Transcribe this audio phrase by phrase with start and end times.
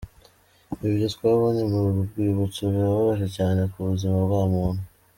[0.87, 4.83] Ibyo twabonye mu rwibutso birababaje cyane ku buzima bwa muntu.